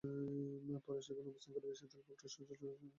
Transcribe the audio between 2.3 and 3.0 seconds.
শিক্ষকদের সঙ্গে তাঁরা বৈঠক করেন।